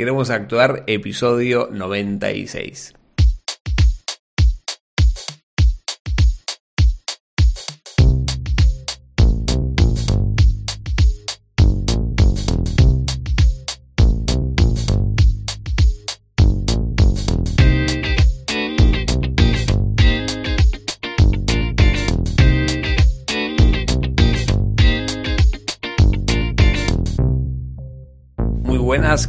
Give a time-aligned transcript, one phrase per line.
[0.00, 2.99] Queremos actuar episodio 96.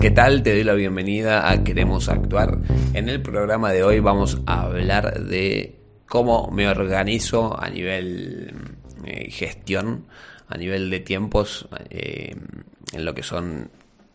[0.02, 0.41] ¿Qué tal?
[0.41, 2.57] Te doy la bienvenida a Queremos Actuar.
[2.96, 5.75] En el programa de hoy vamos a hablar de
[6.07, 8.51] cómo me organizo a nivel
[9.05, 10.07] eh, gestión,
[10.47, 12.36] a nivel de tiempos, eh,
[12.93, 13.69] en lo que son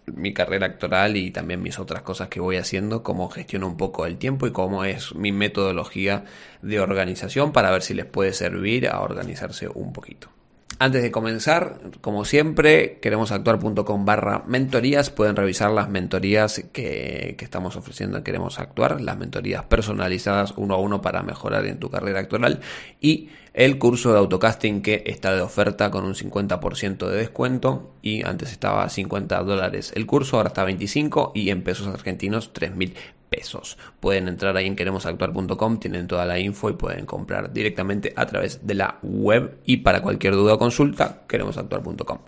[0.06, 4.06] mi carrera actoral y también mis otras cosas que voy haciendo, cómo gestiono un poco
[4.06, 6.24] el tiempo y cómo es mi metodología
[6.62, 10.35] de organización para ver si les puede servir a organizarse un poquito.
[10.78, 15.08] Antes de comenzar, como siempre, queremos actuar.com barra mentorías.
[15.08, 20.74] Pueden revisar las mentorías que, que, estamos ofreciendo en Queremos Actuar, las mentorías personalizadas uno
[20.74, 22.60] a uno para mejorar en tu carrera actoral
[23.00, 28.22] y el curso de autocasting que está de oferta con un 50% de descuento y
[28.22, 32.52] antes estaba a 50 dólares el curso, ahora está a 25 y en pesos argentinos
[32.52, 32.92] 3.000
[33.28, 33.78] pesos.
[34.00, 38.66] Pueden entrar ahí en queremosactuar.com, tienen toda la info y pueden comprar directamente a través
[38.66, 42.18] de la web y para cualquier duda o consulta, queremosactuar.com.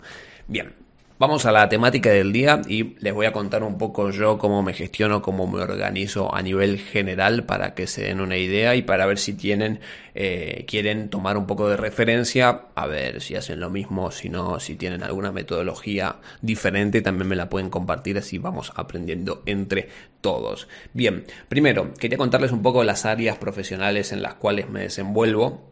[0.47, 0.73] Bien,
[1.19, 4.63] Vamos a la temática del día y les voy a contar un poco yo cómo
[4.63, 8.83] me gestiono, cómo me organizo a nivel general para que se den una idea y
[8.83, 9.81] para ver si tienen,
[10.15, 14.61] eh, quieren tomar un poco de referencia, a ver si hacen lo mismo, si no,
[14.61, 19.89] si tienen alguna metodología diferente, también me la pueden compartir así vamos aprendiendo entre
[20.21, 20.69] todos.
[20.93, 25.69] Bien, primero quería contarles un poco las áreas profesionales en las cuales me desenvuelvo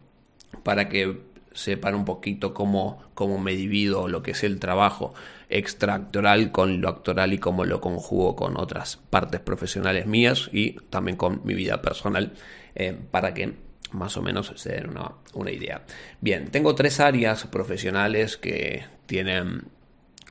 [0.63, 5.13] para que sepan un poquito cómo, cómo me divido lo que es el trabajo
[5.49, 11.17] extractoral con lo actoral y cómo lo conjugo con otras partes profesionales mías y también
[11.17, 12.33] con mi vida personal
[12.75, 13.53] eh, para que
[13.91, 15.83] más o menos se den una, una idea.
[16.19, 19.63] Bien, tengo tres áreas profesionales que tienen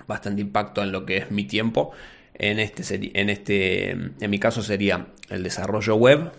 [0.07, 1.93] bastante impacto en lo que es mi tiempo.
[2.35, 6.33] En este, en este, en mi caso sería el desarrollo web,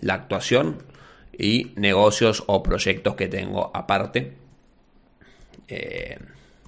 [0.00, 0.82] la actuación
[1.38, 4.32] y negocios o proyectos que tengo aparte.
[5.68, 6.18] Eh,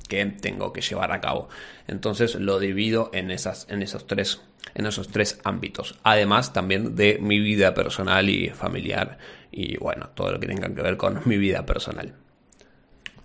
[0.09, 1.49] que tengo que llevar a cabo.
[1.87, 4.41] Entonces lo divido en, esas, en, esos tres,
[4.75, 5.99] en esos tres ámbitos.
[6.03, 9.19] Además también de mi vida personal y familiar
[9.50, 12.15] y bueno, todo lo que tenga que ver con mi vida personal.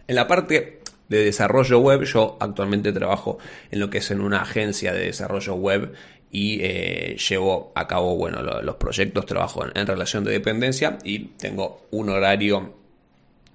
[0.08, 3.38] En la parte de desarrollo web, yo actualmente trabajo
[3.70, 5.94] en lo que es en una agencia de desarrollo web
[6.32, 11.88] y eh, llevo a cabo bueno, los proyectos, trabajo en, relación de dependencia y tengo
[11.92, 12.74] un horario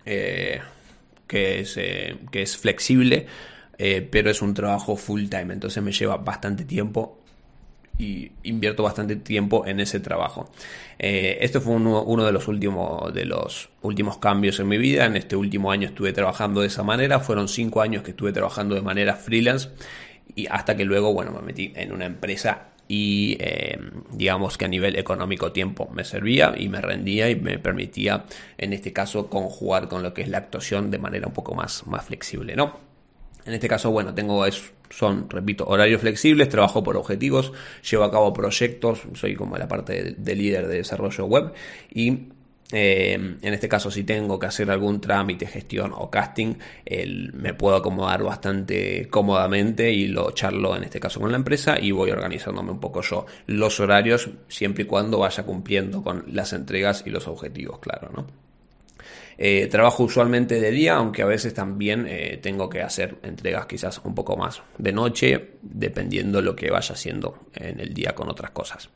[0.04, 0.60] eh,
[1.26, 3.26] que es, eh, que es flexible,
[3.78, 7.18] eh, pero es un trabajo full time, entonces me lleva bastante tiempo
[7.98, 10.50] y invierto bastante tiempo en ese trabajo.
[10.98, 15.06] Eh, esto fue uno, uno, de, los últimos, de los últimos cambios en mi vida.
[15.06, 17.20] En este último año estuve trabajando de esa manera.
[17.20, 19.70] Fueron cinco años que estuve trabajando de manera freelance
[20.34, 23.78] y hasta que luego, bueno, me metí en una empresa y eh,
[24.12, 28.24] digamos que a nivel económico tiempo me servía y me rendía y me permitía
[28.58, 31.86] en este caso conjugar con lo que es la actuación de manera un poco más,
[31.86, 32.78] más flexible, ¿no?
[33.44, 37.52] En este caso, bueno, tengo es, son, repito, horarios flexibles, trabajo por objetivos,
[37.88, 41.52] llevo a cabo proyectos, soy como la parte de líder de desarrollo web
[41.94, 42.30] y
[42.72, 46.54] eh, en este caso, si tengo que hacer algún trámite, gestión o casting,
[47.32, 51.92] me puedo acomodar bastante cómodamente y lo charlo en este caso con la empresa y
[51.92, 57.04] voy organizándome un poco yo los horarios siempre y cuando vaya cumpliendo con las entregas
[57.06, 58.26] y los objetivos, claro, ¿no?
[59.38, 64.00] Eh, trabajo usualmente de día, aunque a veces también eh, tengo que hacer entregas quizás
[64.04, 68.52] un poco más de noche, dependiendo lo que vaya haciendo en el día con otras
[68.52, 68.88] cosas.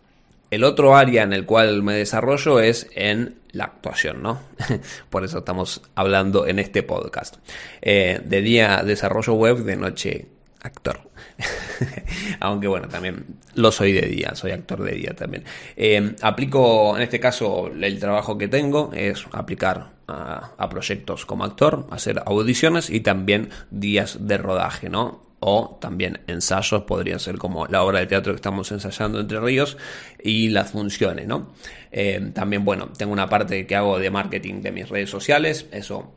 [0.51, 4.41] El otro área en el cual me desarrollo es en la actuación, ¿no?
[5.11, 7.37] Por eso estamos hablando en este podcast.
[7.81, 10.27] Eh, de día desarrollo web, de noche
[10.63, 11.01] actor.
[12.41, 13.25] Aunque bueno, también
[13.55, 15.45] lo soy de día, soy actor de día también.
[15.77, 21.45] Eh, aplico, en este caso, el trabajo que tengo es aplicar a, a proyectos como
[21.45, 25.30] actor, hacer audiciones y también días de rodaje, ¿no?
[25.41, 29.79] O también ensayos, podrían ser como la obra de teatro que estamos ensayando entre ríos
[30.23, 31.53] y las funciones, ¿no?
[31.91, 36.13] Eh, también, bueno, tengo una parte que hago de marketing de mis redes sociales, eso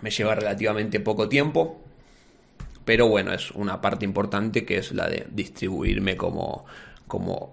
[0.00, 1.82] me lleva relativamente poco tiempo,
[2.84, 6.64] pero bueno, es una parte importante que es la de distribuirme como,
[7.06, 7.52] como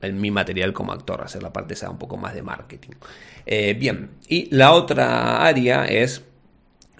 [0.00, 2.92] en mi material como actor, hacer la parte esa un poco más de marketing.
[3.44, 6.22] Eh, bien, y la otra área es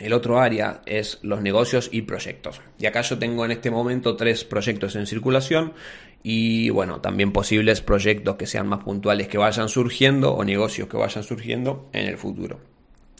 [0.00, 2.60] el otro área es los negocios y proyectos.
[2.78, 5.74] Y acá yo tengo en este momento tres proyectos en circulación
[6.22, 10.96] y bueno, también posibles proyectos que sean más puntuales que vayan surgiendo o negocios que
[10.96, 12.60] vayan surgiendo en el futuro.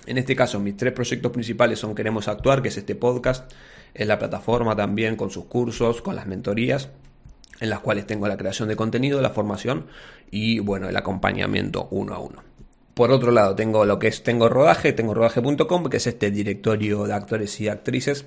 [0.07, 3.53] En este caso, mis tres proyectos principales son Queremos Actuar, que es este podcast,
[3.93, 6.89] es la plataforma también con sus cursos, con las mentorías,
[7.61, 9.87] en las cuales tengo la creación de contenido, la formación
[10.31, 12.50] y bueno, el acompañamiento uno a uno.
[13.01, 17.05] Por otro lado, tengo lo que es Tengo Rodaje, tengo rodaje.com, que es este directorio
[17.05, 18.27] de actores y actrices,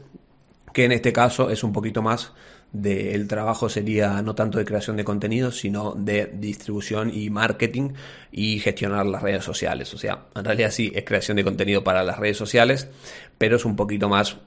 [0.74, 2.34] que en este caso es un poquito más
[2.72, 7.92] del trabajo sería no tanto de creación de contenido, sino de distribución y marketing
[8.32, 9.94] y gestionar las redes sociales.
[9.94, 12.90] O sea, en realidad sí es creación de contenido para las redes sociales,
[13.38, 14.38] pero es un poquito más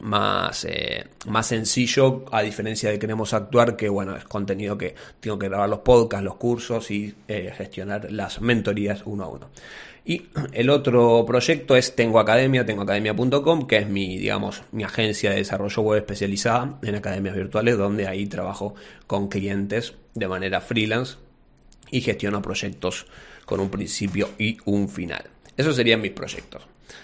[0.00, 5.38] más, eh, más sencillo a diferencia de queremos actuar que bueno es contenido que tengo
[5.38, 9.50] que grabar los podcasts los cursos y eh, gestionar las mentorías uno a uno
[10.08, 15.36] y el otro proyecto es Tengo Academia, tengoacademia.com, que es mi, digamos, mi agencia de
[15.36, 18.74] desarrollo web especializada en academias virtuales, donde ahí trabajo
[19.06, 21.16] con clientes de manera freelance
[21.90, 23.04] y gestiono proyectos
[23.44, 25.24] con un principio y un final.
[25.58, 26.62] Esos serían mis proyectos.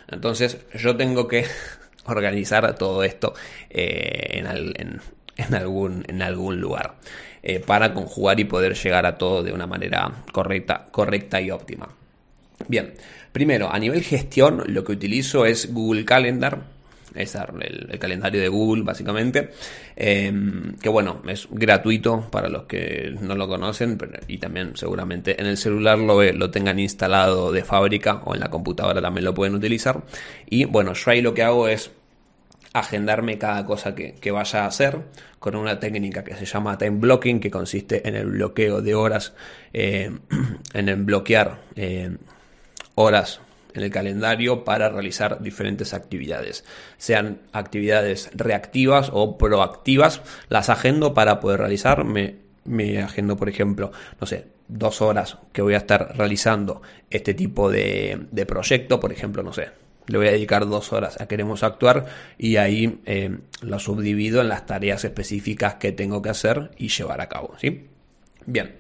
[0.09, 1.45] Entonces yo tengo que
[2.07, 3.35] organizar todo esto
[3.71, 4.47] eh, en,
[5.55, 6.95] algún, en algún lugar
[7.43, 11.89] eh, para conjugar y poder llegar a todo de una manera correcta, correcta y óptima.
[12.69, 12.95] Bien,
[13.33, 16.74] primero, a nivel gestión, lo que utilizo es Google Calendar.
[17.15, 19.51] Es el, calendario de Google, básicamente.
[19.97, 23.99] Em, que bueno, es gratuito para los que no lo conocen.
[24.29, 28.51] y también seguramente en el celular lo, lo tengan instalado de fábrica o en la
[28.51, 30.03] computadora también lo pueden utilizar.
[30.49, 31.91] Y bueno, yo ahí lo que hago es
[32.75, 34.99] agendarme cada cosa que, vaya a hacer
[35.39, 39.33] con una técnica que se llama time blocking, que consiste en el bloqueo de horas,
[39.73, 40.11] eh,
[40.75, 42.17] en el bloquear eh,
[42.97, 43.41] horas
[43.75, 46.65] en el calendario para realizar diferentes actividades,
[46.97, 52.37] sean actividades reactivas o proactivas, las agendo para poder realizar, me,
[53.03, 58.27] agendo por ejemplo, no sé, dos horas que voy a estar realizando este tipo de,
[58.31, 59.69] de proyecto, por ejemplo, no sé,
[60.07, 62.07] le voy a dedicar dos horas a queremos actuar
[62.39, 67.21] y ahí eh, lo subdivido en las tareas específicas que tengo que hacer y llevar
[67.21, 67.89] a cabo, ¿sí?
[68.47, 68.75] Bien,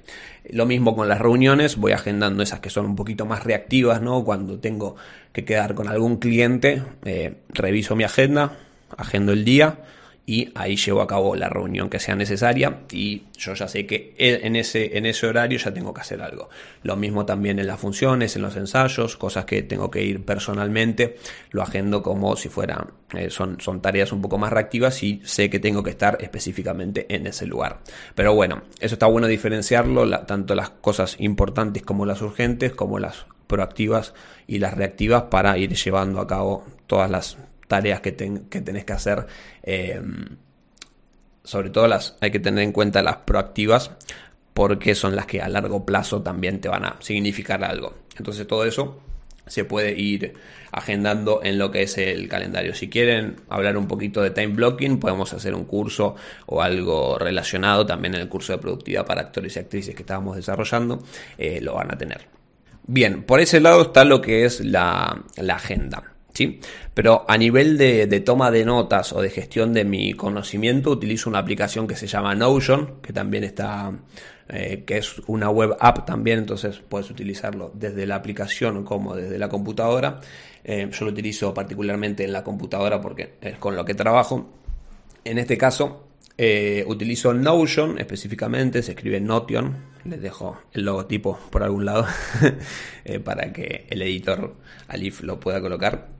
[0.50, 4.24] lo mismo con las reuniones, voy agendando esas que son un poquito más reactivas, ¿no?
[4.24, 4.96] Cuando tengo
[5.32, 8.52] que quedar con algún cliente, eh, reviso mi agenda,
[8.96, 9.78] agendo el día
[10.26, 14.14] y ahí llevo a cabo la reunión que sea necesaria y yo ya sé que
[14.16, 16.48] en ese, en ese horario ya tengo que hacer algo.
[16.82, 21.16] Lo mismo también en las funciones, en los ensayos, cosas que tengo que ir personalmente,
[21.50, 25.50] lo agendo como si fueran, eh, son, son tareas un poco más reactivas y sé
[25.50, 27.80] que tengo que estar específicamente en ese lugar.
[28.14, 33.26] Pero bueno, eso está bueno diferenciarlo, tanto las cosas importantes como las urgentes, como las
[33.46, 34.14] proactivas
[34.46, 37.36] y las reactivas para ir llevando a cabo todas las
[37.68, 39.26] tareas que, que tenés que hacer.
[39.62, 40.00] Eh,
[41.44, 43.90] sobre todo las hay que tener en cuenta las proactivas
[44.54, 47.94] porque son las que a largo plazo también te van a significar algo.
[48.16, 49.00] Entonces todo eso
[49.46, 50.34] se puede ir
[50.72, 52.74] agendando en lo que es el calendario.
[52.74, 57.84] Si quieren hablar un poquito de time blocking, podemos hacer un curso o algo relacionado
[57.84, 61.02] también en el curso de productividad para actores y actrices que estábamos desarrollando,
[61.36, 62.26] eh, lo van a tener.
[62.86, 66.13] Bien, por ese lado está lo que es la, la agenda.
[66.34, 66.60] ¿Sí?
[66.92, 71.38] Pero a nivel de, toma de notas o de gestión de mi conocimiento, utilizo una
[71.38, 73.92] aplicación que se llama Notion, que también está,
[74.48, 79.38] eh, que es una web app también, entonces puedes utilizarlo desde la aplicación como desde
[79.38, 80.20] la computadora.
[80.64, 84.50] Eh, yo lo utilizo particularmente en la computadora porque es con lo que trabajo.
[85.24, 91.62] En este caso, eh, utilizo Notion específicamente, se escribe Notion, les dejo el logotipo por
[91.62, 92.06] algún lado
[93.24, 94.54] para que el editor
[94.88, 96.13] Alif lo pueda colocar.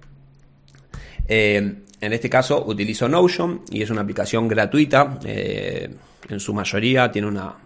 [1.27, 5.19] Eh, en este caso utilizo Notion y es una aplicación gratuita.
[5.25, 5.89] Eh,
[6.29, 7.57] en su mayoría tiene una,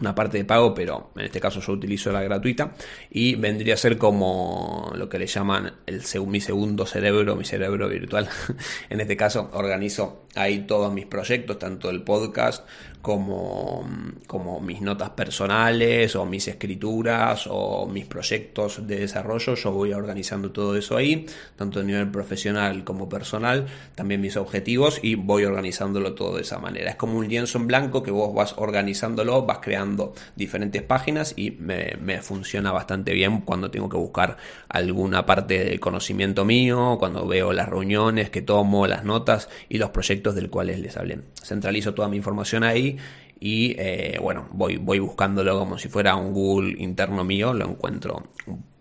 [0.00, 2.74] una parte de pago, pero en este caso yo utilizo la gratuita
[3.10, 7.88] y vendría a ser como lo que le llaman el, mi segundo cerebro, mi cerebro
[7.88, 8.28] virtual.
[8.90, 12.66] en este caso organizo ahí todos mis proyectos, tanto el podcast
[13.06, 13.88] como,
[14.26, 19.54] como mis notas personales o mis escrituras o mis proyectos de desarrollo.
[19.54, 24.98] Yo voy organizando todo eso ahí, tanto a nivel profesional como personal, también mis objetivos
[25.04, 26.90] y voy organizándolo todo de esa manera.
[26.90, 31.52] Es como un lienzo en blanco que vos vas organizándolo, vas creando diferentes páginas y
[31.52, 34.36] me, me funciona bastante bien cuando tengo que buscar
[34.68, 39.90] alguna parte del conocimiento mío, cuando veo las reuniones que tomo, las notas y los
[39.90, 41.20] proyectos del cuales les hablé.
[41.40, 42.95] Centralizo toda mi información ahí
[43.38, 48.30] y eh, bueno, voy, voy buscándolo como si fuera un Google interno mío, lo encuentro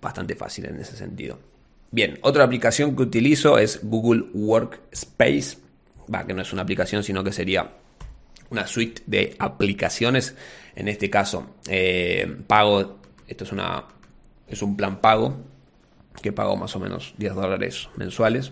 [0.01, 1.39] bastante fácil en ese sentido.
[1.91, 5.57] Bien, otra aplicación que utilizo es Google Workspace,
[6.13, 7.71] va, que no es una aplicación, sino que sería
[8.49, 10.35] una suite de aplicaciones.
[10.75, 13.85] En este caso, eh, pago, esto es, una,
[14.47, 15.37] es un plan pago
[16.21, 18.51] que pago más o menos 10 dólares mensuales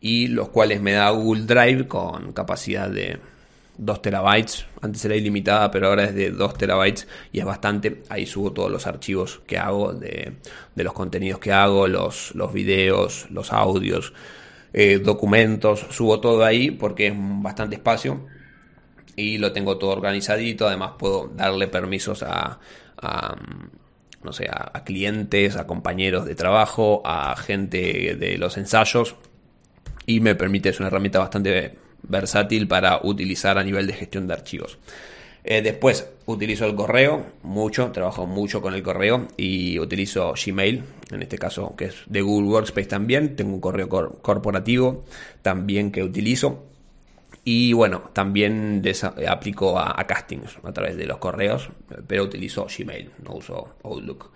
[0.00, 3.18] y los cuales me da Google Drive con capacidad de
[3.80, 4.66] 2 terabytes.
[4.80, 8.02] Antes era ilimitada, pero ahora es de 2 terabytes y es bastante.
[8.08, 10.34] Ahí subo todos los archivos que hago, de,
[10.76, 14.12] los contenidos que hago, los, los videos, los audios,
[14.72, 15.86] eh, documentos.
[15.90, 18.26] Subo todo ahí porque es bastante espacio
[19.16, 20.68] y lo tengo todo organizadito.
[20.68, 22.60] Además, puedo darle permisos a,
[24.22, 29.16] no sé, a clientes, a compañeros de trabajo, a gente de los ensayos
[30.06, 31.78] y me permite, es una herramienta bastante
[32.10, 34.78] versátil para utilizar a nivel de gestión de archivos.
[35.42, 41.22] Eh, después utilizo el correo mucho, trabajo mucho con el correo y utilizo Gmail, en
[41.22, 43.36] este caso que es de Google Workspace también.
[43.36, 45.04] Tengo un correo corporativo
[45.42, 46.66] también que utilizo.
[47.42, 48.82] Y bueno, también
[49.26, 51.70] aplico a, a castings a través de los correos,
[52.06, 54.30] pero utilizo Gmail, no uso Outlook.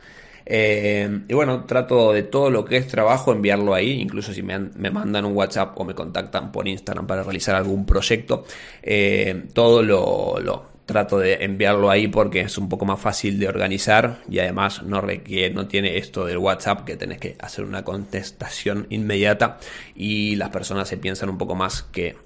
[0.47, 4.59] Eh, y bueno, trato de todo lo que es trabajo enviarlo ahí, incluso si me,
[4.59, 8.45] mandan un WhatsApp o me contactan por Instagram para realizar algún proyecto,
[8.83, 14.21] eh, todo lo, trato de enviarlo ahí porque es un poco más fácil de organizar
[14.29, 18.87] y además no requiere, no tiene esto del WhatsApp que tenés que hacer una contestación
[18.91, 19.59] inmediata
[19.95, 22.17] y las personas se piensan un poco más que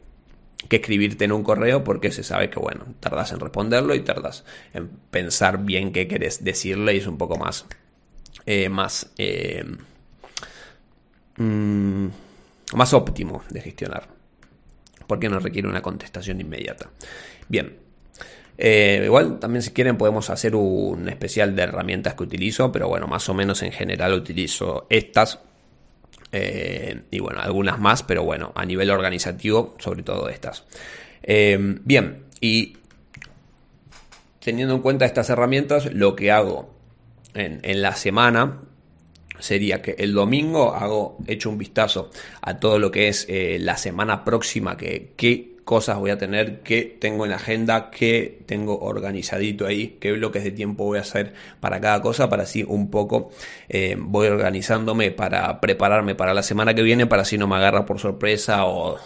[0.68, 4.44] que escribirte en un correo porque se sabe que bueno, tardas en responderlo y tardas
[4.75, 7.64] en pensar bien qué querés decirle y es un poco más
[8.50, 9.62] eh, más, eh,
[11.37, 12.07] mm,
[12.73, 14.09] más óptimo de gestionar.
[15.07, 16.88] Porque no requiere una contestación inmediata.
[17.47, 17.76] Bien.
[18.57, 23.07] Eh, igual también si quieren podemos hacer un especial de herramientas que utilizo, pero bueno,
[23.07, 25.40] más o menos en general utilizo estas
[27.11, 30.64] y bueno, algunas más, pero bueno, a nivel organizativo, sobre todo estas.
[31.23, 32.76] bien, y
[34.40, 36.77] teniendo en cuenta estas herramientas, lo que hago
[37.38, 38.61] en, la semana
[39.38, 43.76] sería que el domingo hago hecho un vistazo a todo lo que es eh, la
[43.76, 48.78] semana próxima que, que cosas voy a tener, qué tengo en la agenda, qué tengo
[48.78, 52.90] organizadito ahí, qué bloques de tiempo voy a hacer para cada cosa, para así un
[52.90, 53.28] poco
[53.68, 57.84] eh, voy organizándome para prepararme para la semana que viene, para así no me agarra
[57.84, 58.96] por sorpresa o,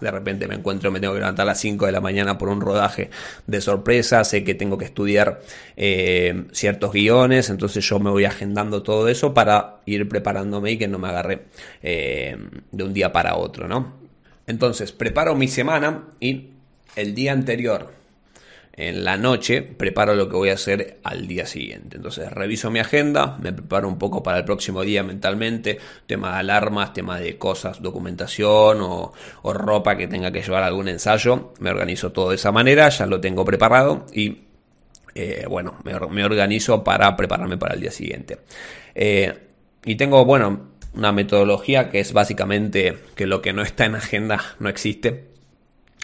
[0.00, 2.48] de repente me encuentro, me tengo que levantar a las 5 de la mañana por
[2.48, 3.10] un rodaje
[3.46, 5.42] de sorpresa, sé que tengo que estudiar
[5.76, 10.88] eh, ciertos guiones, entonces yo me voy agendando todo eso para ir preparándome y que
[10.88, 11.42] no me agarre
[11.82, 12.38] eh,
[12.72, 14.05] de un día para otro, ¿no?
[14.46, 16.50] Entonces, preparo mi semana y
[16.94, 17.92] el día anterior,
[18.76, 21.96] en la noche, preparo lo que voy a hacer al día siguiente.
[21.96, 26.40] Entonces, reviso mi agenda, me preparo un poco para el próximo día mentalmente, tema de
[26.40, 29.12] alarmas, tema de cosas, documentación o,
[29.44, 31.54] ropa que tenga que llevar algún ensayo.
[31.58, 34.42] Me organizo todo de esa manera, ya lo tengo preparado y
[35.14, 38.40] eh, bueno, me, organizo para prepararme para el día siguiente.
[38.94, 39.32] Eh,
[39.86, 44.40] y tengo, bueno, una metodología que es básicamente que lo que no está en agenda
[44.58, 45.28] no existe.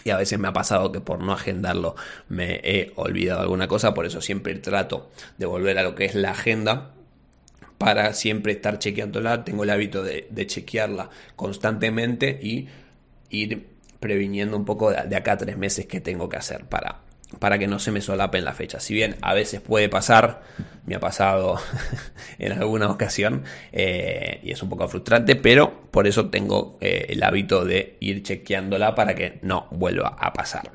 [0.05, 1.95] Y a veces me ha pasado que por no agendarlo
[2.29, 6.15] me he olvidado alguna cosa, por eso siempre trato de volver a lo que es
[6.15, 6.93] la agenda
[7.79, 9.45] para siempre estar chequeándola.
[9.45, 12.69] Tengo el hábito de, chequearla constantemente y
[13.31, 13.69] ir
[14.01, 17.01] previniendo un poco de, de acá a tres meses que tengo que hacer para,
[17.39, 18.83] para que no se me solapen las fechas.
[18.83, 20.43] Si bien a veces puede pasar,
[20.87, 21.59] me ha pasado
[22.39, 27.23] en alguna ocasión eh, y es un poco frustrante, pero por eso tengo eh, el
[27.23, 30.71] hábito de ir chequeándola para que no vuelva a pasar.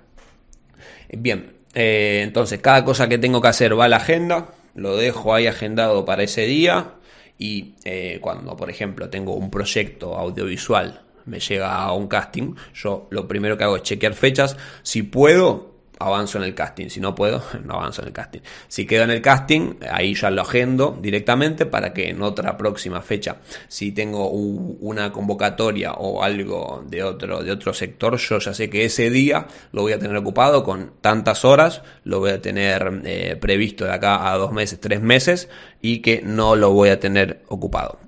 [1.09, 5.33] Bien, eh, entonces cada cosa que tengo que hacer va a la agenda, lo dejo
[5.33, 6.93] ahí agendado para ese día
[7.39, 7.75] y
[8.19, 13.57] cuando por ejemplo tengo un proyecto audiovisual me llega a un casting, yo lo primero
[13.57, 16.89] que hago es chequear fechas, si puedo avanzo en el casting.
[16.89, 18.39] Si no puedo, no avanzo en el casting.
[18.67, 23.01] Si quedo en el casting, ahí ya lo agendo directamente para que en otra próxima
[23.01, 23.37] fecha,
[23.67, 28.85] si tengo una convocatoria o algo de otro, de otro sector, yo ya sé que
[28.85, 33.35] ese día lo voy a tener ocupado con tantas horas, lo voy a tener eh,
[33.39, 35.49] previsto de acá a dos meses, tres meses
[35.81, 37.99] y que no lo voy a tener ocupado.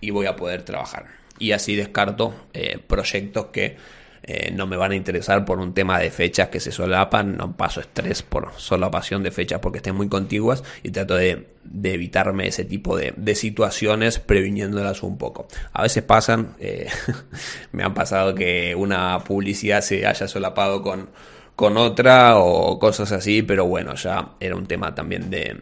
[0.00, 1.06] Y voy a poder trabajar.
[1.38, 3.76] Y así descarto eh, proyectos que
[4.22, 7.56] eh, no me van a interesar por un tema de fechas que se solapan, no
[7.56, 11.48] paso estrés por solapación de fechas porque estén muy contiguas y trato de,
[11.82, 15.48] evitarme ese tipo de, situaciones previniéndolas un poco.
[15.72, 16.88] A veces pasan, eh,
[17.72, 21.08] me han pasado que una publicidad se haya solapado con,
[21.56, 25.60] con otra o cosas así, pero bueno, ya era un tema también de,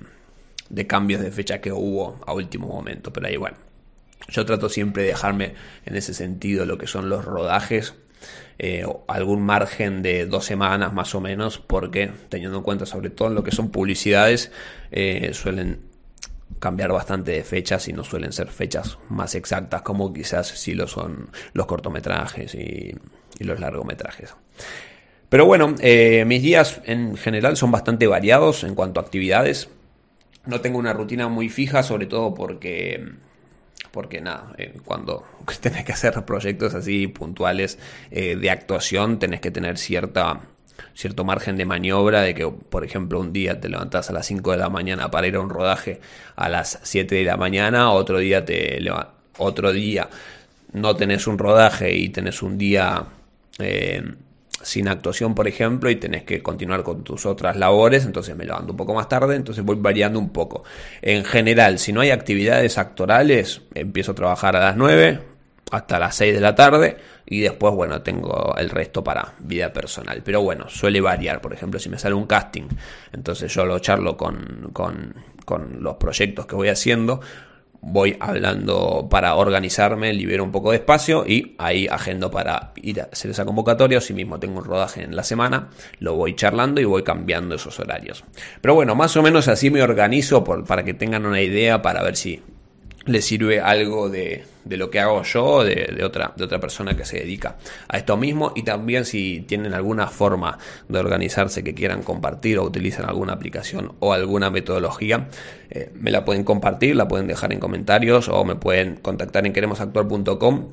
[0.68, 3.56] de cambios de fecha que hubo a último momento, pero ahí bueno.
[4.30, 5.54] Yo trato siempre de dejarme
[5.86, 7.94] en ese sentido lo que son los rodajes
[8.60, 13.28] eh, algún margen de dos semanas más o menos, porque teniendo en cuenta sobre todo
[13.28, 14.50] lo que son publicidades,
[14.90, 15.80] eh, suelen
[16.58, 20.88] cambiar bastante de fechas y no suelen ser fechas más exactas como quizás si lo
[20.88, 22.96] son los cortometrajes y,
[23.38, 24.34] los largometrajes.
[25.28, 29.68] Pero bueno, eh, mis días en general son bastante variados en cuanto a actividades.
[30.46, 33.12] No tengo una rutina muy fija, sobre todo porque
[33.90, 35.24] porque nada, eh, cuando
[35.60, 37.78] tenés que hacer proyectos así puntuales
[38.10, 40.40] eh, de actuación, tenés que tener cierta,
[40.94, 44.52] cierto margen de maniobra de que, por ejemplo, un día te levantás a las 5
[44.52, 46.00] de la mañana para ir a un rodaje
[46.36, 48.78] a las 7 de la mañana, otro día te
[49.38, 50.08] otro día
[50.72, 53.04] no tenés un rodaje y tenés un día
[53.58, 54.02] eh,
[54.62, 58.72] sin actuación, por ejemplo, y tenés que continuar con tus otras labores, entonces me levanto
[58.72, 60.64] un poco más tarde, entonces voy variando un poco.
[61.02, 65.20] En general, si no hay actividades actorales, empiezo a trabajar a las 9
[65.70, 66.96] hasta las 6 de la tarde
[67.26, 70.22] y después, bueno, tengo el resto para vida personal.
[70.24, 72.68] Pero bueno, suele variar, por ejemplo, si me sale un casting,
[73.12, 77.20] entonces yo lo charlo con, con, con los proyectos que voy haciendo,
[77.80, 83.08] voy hablando para organizarme, libero un poco de espacio y ahí agendo para ir a
[83.12, 85.68] hacer esa convocatoria si mismo tengo un rodaje en la semana,
[86.00, 88.24] lo voy charlando y voy cambiando esos horarios.
[88.60, 92.16] Pero bueno, más o menos así me organizo para que tengan una idea para ver
[92.16, 92.42] si
[93.06, 94.44] le sirve algo de,
[94.76, 97.56] lo que hago yo de, de, otra, de otra persona que se dedica
[97.88, 100.58] a esto mismo y también si tienen alguna forma
[100.88, 105.28] de organizarse que quieran compartir o utilizan alguna aplicación o alguna metodología,
[105.70, 109.52] eh, me la pueden compartir, la pueden dejar en comentarios o me pueden contactar en
[109.52, 110.68] queremosactuar.com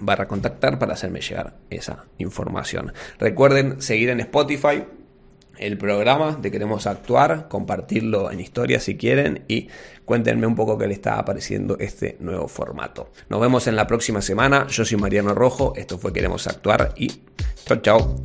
[0.00, 2.92] barra contactar para hacerme llegar esa información.
[3.18, 4.84] Recuerden seguir en Spotify
[5.58, 9.68] el programa de Queremos Actuar, compartirlo en historia si quieren y
[10.04, 13.10] cuéntenme un poco qué le está apareciendo este nuevo formato.
[13.28, 14.66] Nos vemos en la próxima semana.
[14.68, 17.08] Yo soy Mariano Rojo, esto fue Queremos Actuar y
[17.66, 18.16] chao chao.